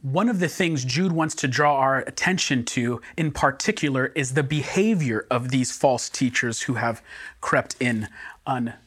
One 0.00 0.30
of 0.30 0.38
the 0.38 0.48
things 0.48 0.86
Jude 0.86 1.12
wants 1.12 1.34
to 1.34 1.48
draw 1.48 1.76
our 1.80 1.98
attention 1.98 2.64
to 2.66 3.02
in 3.18 3.30
particular 3.30 4.12
is 4.14 4.32
the 4.32 4.42
behavior 4.42 5.26
of 5.30 5.50
these 5.50 5.70
false 5.70 6.08
teachers 6.08 6.62
who 6.62 6.74
have 6.74 7.02
crept 7.42 7.76
in 7.78 8.08
unnoticed. 8.46 8.85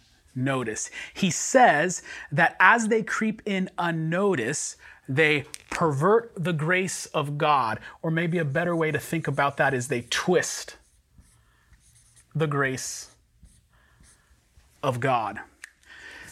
He 1.14 1.32
says 1.32 2.02
that 2.32 2.56
as 2.60 2.88
they 2.88 3.04
creep 3.04 3.42
in 3.46 3.70
unnoticed, 3.78 4.78
they 5.08 5.46
pervert 5.72 6.32
the 6.36 6.54
grace 6.54 7.08
of 7.08 7.38
God. 7.38 7.80
Or 8.02 8.12
maybe 8.12 8.38
a 8.38 8.46
better 8.46 8.76
way 8.76 8.92
to 8.92 9.00
think 9.00 9.28
about 9.28 9.58
that 9.58 9.74
is 9.74 9.88
they 9.88 10.06
twist 10.10 10.78
the 12.36 12.48
grace 12.48 13.10
of 14.84 15.00
God. 15.00 15.40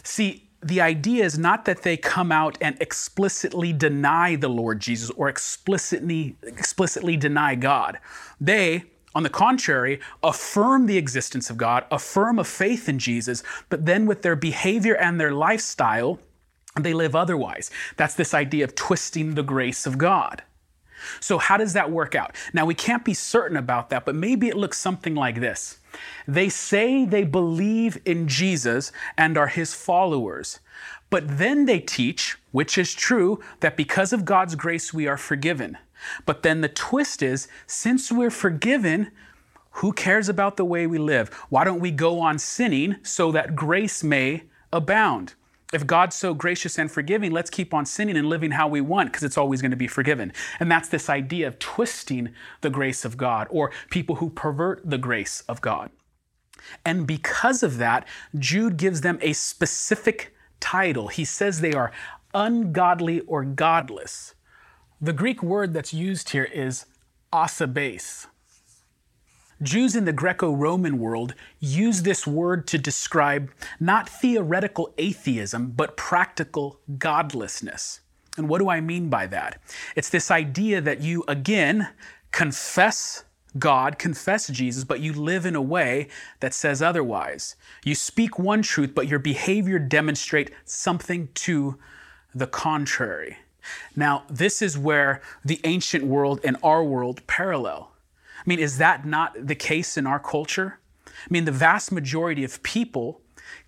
See, 0.02 0.48
the 0.62 0.80
idea 0.80 1.24
is 1.24 1.38
not 1.38 1.64
that 1.66 1.82
they 1.82 1.96
come 1.96 2.32
out 2.32 2.58
and 2.60 2.76
explicitly 2.80 3.72
deny 3.72 4.36
the 4.36 4.48
Lord 4.48 4.80
Jesus 4.80 5.10
or 5.10 5.28
explicitly 5.28 6.36
explicitly 6.42 7.16
deny 7.16 7.54
God. 7.54 7.98
They 8.40 8.84
on 9.14 9.22
the 9.22 9.30
contrary, 9.30 10.00
affirm 10.22 10.86
the 10.86 10.98
existence 10.98 11.50
of 11.50 11.56
God, 11.56 11.84
affirm 11.90 12.38
a 12.38 12.44
faith 12.44 12.88
in 12.88 12.98
Jesus, 12.98 13.42
but 13.68 13.86
then 13.86 14.06
with 14.06 14.22
their 14.22 14.36
behavior 14.36 14.94
and 14.96 15.20
their 15.20 15.32
lifestyle, 15.32 16.18
they 16.78 16.94
live 16.94 17.16
otherwise. 17.16 17.70
That's 17.96 18.14
this 18.14 18.34
idea 18.34 18.64
of 18.64 18.74
twisting 18.74 19.34
the 19.34 19.42
grace 19.42 19.86
of 19.86 19.98
God. 19.98 20.42
So, 21.20 21.38
how 21.38 21.56
does 21.56 21.74
that 21.74 21.90
work 21.90 22.14
out? 22.14 22.34
Now, 22.52 22.66
we 22.66 22.74
can't 22.74 23.04
be 23.04 23.14
certain 23.14 23.56
about 23.56 23.90
that, 23.90 24.04
but 24.04 24.14
maybe 24.14 24.48
it 24.48 24.56
looks 24.56 24.78
something 24.78 25.14
like 25.14 25.40
this. 25.40 25.78
They 26.26 26.48
say 26.48 27.04
they 27.04 27.24
believe 27.24 27.98
in 28.04 28.28
Jesus 28.28 28.92
and 29.16 29.38
are 29.38 29.46
his 29.46 29.74
followers, 29.74 30.60
but 31.10 31.38
then 31.38 31.64
they 31.66 31.80
teach, 31.80 32.36
which 32.52 32.76
is 32.76 32.94
true, 32.94 33.40
that 33.60 33.76
because 33.76 34.12
of 34.12 34.24
God's 34.24 34.54
grace 34.54 34.92
we 34.92 35.06
are 35.06 35.16
forgiven. 35.16 35.78
But 36.26 36.42
then 36.42 36.60
the 36.60 36.68
twist 36.68 37.22
is 37.22 37.48
since 37.66 38.10
we're 38.12 38.30
forgiven, 38.30 39.10
Who 39.72 39.92
cares 39.92 40.28
about 40.28 40.56
the 40.56 40.64
way 40.64 40.86
we 40.86 40.98
live? 40.98 41.32
Why 41.50 41.64
don't 41.64 41.80
we 41.80 41.90
go 41.90 42.20
on 42.20 42.38
sinning 42.38 42.96
so 43.02 43.30
that 43.32 43.54
grace 43.54 44.02
may 44.02 44.44
abound? 44.72 45.34
If 45.72 45.86
God's 45.86 46.16
so 46.16 46.32
gracious 46.32 46.78
and 46.78 46.90
forgiving, 46.90 47.30
let's 47.30 47.50
keep 47.50 47.74
on 47.74 47.84
sinning 47.84 48.16
and 48.16 48.28
living 48.28 48.52
how 48.52 48.68
we 48.68 48.80
want 48.80 49.12
because 49.12 49.22
it's 49.22 49.36
always 49.36 49.60
going 49.60 49.70
to 49.70 49.76
be 49.76 49.86
forgiven. 49.86 50.32
And 50.58 50.70
that's 50.70 50.88
this 50.88 51.10
idea 51.10 51.46
of 51.46 51.58
twisting 51.58 52.30
the 52.62 52.70
grace 52.70 53.04
of 53.04 53.18
God 53.18 53.48
or 53.50 53.70
people 53.90 54.16
who 54.16 54.30
pervert 54.30 54.80
the 54.88 54.96
grace 54.96 55.44
of 55.46 55.60
God. 55.60 55.90
And 56.84 57.06
because 57.06 57.62
of 57.62 57.76
that, 57.78 58.08
Jude 58.38 58.78
gives 58.78 59.02
them 59.02 59.18
a 59.20 59.34
specific 59.34 60.34
title. 60.58 61.08
He 61.08 61.24
says 61.24 61.60
they 61.60 61.74
are 61.74 61.92
ungodly 62.32 63.20
or 63.20 63.44
godless. 63.44 64.34
The 65.00 65.12
Greek 65.12 65.44
word 65.44 65.74
that's 65.74 65.94
used 65.94 66.30
here 66.30 66.48
is 66.52 66.84
asabes. 67.32 68.26
Jews 69.62 69.94
in 69.94 70.06
the 70.06 70.12
Greco 70.12 70.52
Roman 70.52 70.98
world 70.98 71.34
use 71.60 72.02
this 72.02 72.26
word 72.26 72.66
to 72.66 72.78
describe 72.78 73.52
not 73.78 74.08
theoretical 74.08 74.92
atheism, 74.98 75.70
but 75.76 75.96
practical 75.96 76.80
godlessness. 76.98 78.00
And 78.36 78.48
what 78.48 78.58
do 78.58 78.68
I 78.68 78.80
mean 78.80 79.08
by 79.08 79.28
that? 79.28 79.60
It's 79.94 80.10
this 80.10 80.32
idea 80.32 80.80
that 80.80 81.00
you, 81.00 81.22
again, 81.28 81.90
confess 82.32 83.22
God, 83.56 84.00
confess 84.00 84.48
Jesus, 84.48 84.82
but 84.82 84.98
you 84.98 85.12
live 85.12 85.46
in 85.46 85.54
a 85.54 85.62
way 85.62 86.08
that 86.40 86.54
says 86.54 86.82
otherwise. 86.82 87.54
You 87.84 87.94
speak 87.94 88.36
one 88.36 88.62
truth, 88.62 88.96
but 88.96 89.06
your 89.06 89.20
behavior 89.20 89.78
demonstrate 89.78 90.50
something 90.64 91.28
to 91.34 91.78
the 92.34 92.48
contrary. 92.48 93.38
Now, 93.96 94.24
this 94.28 94.62
is 94.62 94.78
where 94.78 95.20
the 95.44 95.60
ancient 95.64 96.04
world 96.04 96.40
and 96.44 96.56
our 96.62 96.82
world 96.84 97.26
parallel. 97.26 97.92
I 98.38 98.42
mean, 98.46 98.58
is 98.58 98.78
that 98.78 99.04
not 99.04 99.46
the 99.46 99.54
case 99.54 99.96
in 99.96 100.06
our 100.06 100.20
culture? 100.20 100.78
I 101.06 101.28
mean, 101.30 101.44
the 101.44 101.52
vast 101.52 101.90
majority 101.90 102.44
of 102.44 102.62
people 102.62 103.20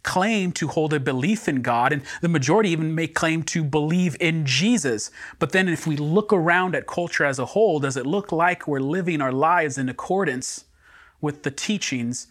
claim 0.02 0.52
to 0.52 0.68
hold 0.68 0.92
a 0.92 1.00
belief 1.00 1.48
in 1.48 1.62
God, 1.62 1.92
and 1.92 2.02
the 2.20 2.28
majority 2.28 2.70
even 2.70 2.94
may 2.94 3.06
claim 3.06 3.42
to 3.44 3.64
believe 3.64 4.16
in 4.20 4.46
Jesus. 4.46 5.10
But 5.38 5.52
then, 5.52 5.68
if 5.68 5.86
we 5.86 5.96
look 5.96 6.32
around 6.32 6.74
at 6.74 6.86
culture 6.86 7.24
as 7.24 7.38
a 7.38 7.46
whole, 7.46 7.80
does 7.80 7.96
it 7.96 8.06
look 8.06 8.32
like 8.32 8.66
we're 8.66 8.80
living 8.80 9.20
our 9.20 9.32
lives 9.32 9.78
in 9.78 9.88
accordance 9.88 10.64
with 11.20 11.42
the 11.42 11.50
teachings 11.50 12.28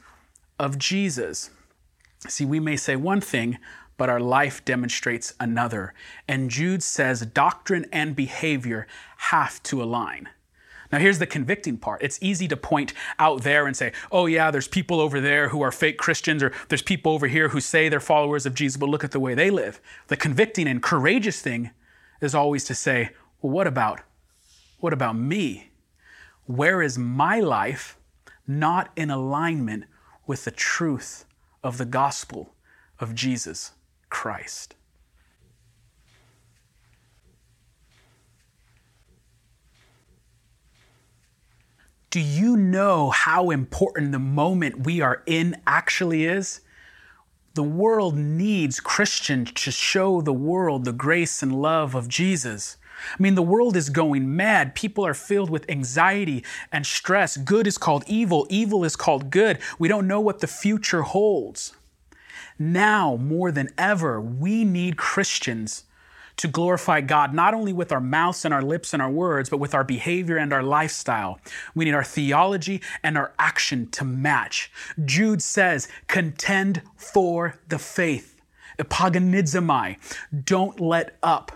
of 0.57 0.77
Jesus? 0.77 1.49
See, 2.27 2.45
we 2.45 2.59
may 2.59 2.75
say 2.75 2.95
one 2.95 3.21
thing, 3.21 3.57
but 3.99 4.09
our 4.09 4.21
life 4.21 4.63
demonstrates 4.63 5.33
another. 5.41 5.93
And 6.25 6.49
Jude 6.49 6.81
says 6.81 7.25
doctrine 7.25 7.85
and 7.91 8.15
behavior 8.15 8.87
have 9.17 9.61
to 9.63 9.83
align. 9.83 10.29
Now, 10.89 10.99
here's 10.99 11.19
the 11.19 11.27
convicting 11.27 11.77
part. 11.77 12.01
It's 12.01 12.17
easy 12.21 12.47
to 12.47 12.55
point 12.55 12.93
out 13.19 13.43
there 13.43 13.67
and 13.67 13.75
say, 13.75 13.91
oh, 14.09 14.25
yeah, 14.25 14.51
there's 14.51 14.69
people 14.69 15.01
over 15.01 15.19
there 15.19 15.49
who 15.49 15.61
are 15.61 15.71
fake 15.71 15.97
Christians, 15.97 16.41
or 16.41 16.53
there's 16.69 16.81
people 16.81 17.11
over 17.11 17.27
here 17.27 17.49
who 17.49 17.59
say 17.59 17.89
they're 17.89 17.99
followers 17.99 18.45
of 18.45 18.55
Jesus, 18.55 18.77
but 18.77 18.89
look 18.89 19.03
at 19.03 19.11
the 19.11 19.19
way 19.19 19.35
they 19.35 19.51
live. 19.51 19.81
The 20.07 20.17
convicting 20.17 20.67
and 20.67 20.81
courageous 20.81 21.41
thing 21.41 21.71
is 22.21 22.33
always 22.33 22.63
to 22.65 22.75
say, 22.75 23.09
well, 23.41 23.51
what 23.51 23.67
about, 23.67 23.99
what 24.79 24.93
about 24.93 25.17
me? 25.17 25.71
Where 26.45 26.81
is 26.81 26.97
my 26.97 27.41
life 27.41 27.97
not 28.47 28.91
in 28.95 29.11
alignment 29.11 29.83
with 30.25 30.45
the 30.45 30.51
truth 30.51 31.25
of 31.61 31.77
the 31.77 31.85
gospel 31.85 32.55
of 32.97 33.13
Jesus 33.13 33.73
Christ? 34.09 34.75
Do 42.09 42.19
you 42.19 42.57
know 42.57 43.11
how 43.11 43.51
important 43.51 44.11
the 44.11 44.19
moment 44.19 44.83
we 44.83 44.99
are 44.99 45.21
in 45.27 45.61
actually 45.67 46.25
is? 46.25 46.61
The 47.53 47.61
world 47.61 48.17
needs 48.17 48.79
Christians 48.79 49.51
to 49.51 49.69
show 49.69 50.21
the 50.21 50.33
world 50.33 50.85
the 50.85 50.91
grace 50.91 51.43
and 51.43 51.61
love 51.61 51.93
of 51.93 52.07
Jesus. 52.07 52.77
I 53.13 53.21
mean, 53.21 53.35
the 53.35 53.43
world 53.43 53.75
is 53.75 53.89
going 53.89 54.35
mad. 54.35 54.75
People 54.75 55.05
are 55.05 55.13
filled 55.13 55.49
with 55.49 55.69
anxiety 55.69 56.43
and 56.71 56.85
stress. 56.85 57.37
Good 57.37 57.67
is 57.67 57.77
called 57.77 58.03
evil, 58.07 58.47
evil 58.49 58.83
is 58.83 58.95
called 58.95 59.29
good. 59.29 59.59
We 59.77 59.87
don't 59.87 60.07
know 60.07 60.19
what 60.19 60.39
the 60.39 60.47
future 60.47 61.03
holds. 61.03 61.73
Now, 62.59 63.15
more 63.15 63.51
than 63.51 63.69
ever, 63.77 64.19
we 64.19 64.65
need 64.65 64.97
Christians 64.97 65.85
to 66.35 66.47
glorify 66.47 67.01
God, 67.01 67.33
not 67.33 67.53
only 67.53 67.73
with 67.73 67.91
our 67.91 67.99
mouths 67.99 68.45
and 68.45 68.53
our 68.53 68.61
lips 68.61 68.93
and 68.93 69.01
our 69.01 69.09
words, 69.09 69.49
but 69.49 69.57
with 69.57 69.73
our 69.73 69.83
behavior 69.83 70.37
and 70.37 70.53
our 70.53 70.63
lifestyle. 70.63 71.39
We 71.75 71.85
need 71.85 71.93
our 71.93 72.03
theology 72.03 72.81
and 73.03 73.17
our 73.17 73.33
action 73.39 73.89
to 73.91 74.05
match. 74.05 74.71
Jude 75.03 75.41
says, 75.41 75.87
contend 76.07 76.81
for 76.95 77.59
the 77.67 77.79
faith. 77.79 78.39
Epagonizomai. 78.77 79.97
Don't 80.45 80.79
let 80.79 81.17
up. 81.21 81.51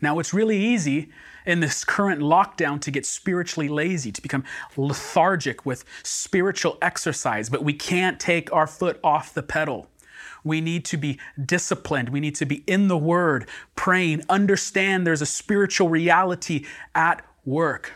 Now, 0.00 0.18
it's 0.18 0.32
really 0.32 0.58
easy 0.58 1.10
in 1.46 1.60
this 1.60 1.84
current 1.84 2.22
lockdown 2.22 2.80
to 2.80 2.90
get 2.90 3.04
spiritually 3.04 3.68
lazy, 3.68 4.10
to 4.12 4.22
become 4.22 4.44
lethargic 4.76 5.66
with 5.66 5.84
spiritual 6.02 6.78
exercise, 6.80 7.50
but 7.50 7.62
we 7.62 7.74
can't 7.74 8.18
take 8.18 8.50
our 8.52 8.66
foot 8.66 8.98
off 9.04 9.34
the 9.34 9.42
pedal. 9.42 9.86
We 10.44 10.60
need 10.60 10.84
to 10.86 10.96
be 10.96 11.18
disciplined. 11.42 12.10
We 12.10 12.20
need 12.20 12.36
to 12.36 12.46
be 12.46 12.62
in 12.66 12.88
the 12.88 12.98
Word, 12.98 13.48
praying, 13.74 14.22
understand 14.28 15.06
there's 15.06 15.22
a 15.22 15.26
spiritual 15.26 15.88
reality 15.88 16.66
at 16.94 17.24
work. 17.44 17.94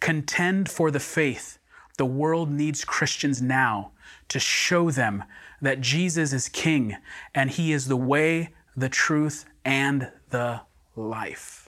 Contend 0.00 0.68
for 0.68 0.90
the 0.90 1.00
faith. 1.00 1.58
The 1.96 2.04
world 2.04 2.50
needs 2.50 2.84
Christians 2.84 3.40
now 3.40 3.92
to 4.28 4.40
show 4.40 4.90
them 4.90 5.24
that 5.62 5.80
Jesus 5.80 6.32
is 6.32 6.48
King 6.48 6.96
and 7.34 7.50
He 7.50 7.72
is 7.72 7.86
the 7.86 7.96
way, 7.96 8.52
the 8.76 8.88
truth, 8.88 9.44
and 9.64 10.10
the 10.30 10.62
life. 10.96 11.64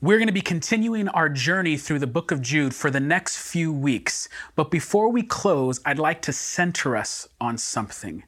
We're 0.00 0.18
going 0.18 0.28
to 0.28 0.32
be 0.32 0.42
continuing 0.42 1.08
our 1.08 1.28
journey 1.28 1.76
through 1.76 1.98
the 1.98 2.06
book 2.06 2.30
of 2.30 2.40
Jude 2.40 2.72
for 2.72 2.88
the 2.88 3.00
next 3.00 3.36
few 3.38 3.72
weeks. 3.72 4.28
But 4.54 4.70
before 4.70 5.08
we 5.08 5.24
close, 5.24 5.80
I'd 5.84 5.98
like 5.98 6.22
to 6.22 6.32
center 6.32 6.96
us 6.96 7.26
on 7.40 7.58
something. 7.58 8.22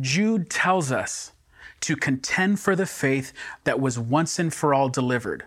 Jude 0.00 0.50
tells 0.50 0.92
us 0.92 1.32
to 1.80 1.96
contend 1.96 2.60
for 2.60 2.76
the 2.76 2.86
faith 2.86 3.32
that 3.64 3.80
was 3.80 3.98
once 3.98 4.38
and 4.38 4.52
for 4.52 4.74
all 4.74 4.88
delivered. 4.88 5.44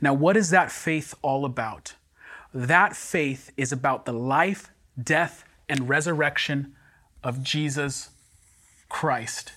Now, 0.00 0.12
what 0.12 0.36
is 0.36 0.50
that 0.50 0.72
faith 0.72 1.14
all 1.22 1.44
about? 1.44 1.94
That 2.52 2.96
faith 2.96 3.52
is 3.56 3.72
about 3.72 4.04
the 4.04 4.12
life, 4.12 4.70
death, 5.00 5.44
and 5.68 5.88
resurrection 5.88 6.74
of 7.22 7.42
Jesus 7.42 8.10
Christ. 8.88 9.52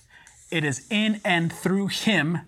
It 0.50 0.64
is 0.64 0.86
in 0.90 1.20
and 1.24 1.52
through 1.52 1.88
Him, 1.88 2.40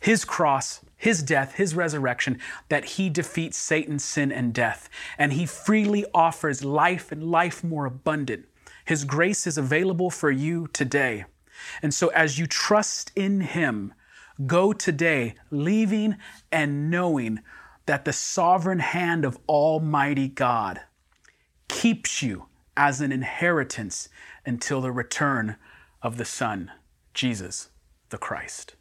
His 0.00 0.24
cross, 0.24 0.80
His 0.96 1.22
death, 1.22 1.54
His 1.54 1.74
resurrection, 1.74 2.40
that 2.68 2.84
He 2.84 3.08
defeats 3.08 3.56
Satan, 3.56 3.98
sin, 3.98 4.32
and 4.32 4.52
death. 4.52 4.88
And 5.16 5.32
He 5.32 5.46
freely 5.46 6.04
offers 6.12 6.64
life 6.64 7.12
and 7.12 7.30
life 7.30 7.62
more 7.62 7.86
abundant. 7.86 8.46
His 8.86 9.04
grace 9.04 9.46
is 9.46 9.58
available 9.58 10.10
for 10.10 10.30
you 10.30 10.68
today. 10.72 11.26
And 11.82 11.92
so, 11.92 12.08
as 12.08 12.38
you 12.38 12.46
trust 12.46 13.12
in 13.16 13.40
Him, 13.40 13.92
go 14.46 14.72
today, 14.72 15.34
leaving 15.50 16.16
and 16.52 16.90
knowing 16.90 17.40
that 17.86 18.04
the 18.04 18.12
sovereign 18.12 18.78
hand 18.78 19.24
of 19.24 19.38
Almighty 19.48 20.28
God 20.28 20.80
keeps 21.68 22.22
you 22.22 22.46
as 22.76 23.00
an 23.00 23.10
inheritance 23.12 24.08
until 24.44 24.80
the 24.80 24.92
return 24.92 25.56
of 26.02 26.16
the 26.16 26.24
Son, 26.24 26.70
Jesus 27.12 27.68
the 28.10 28.18
Christ. 28.18 28.75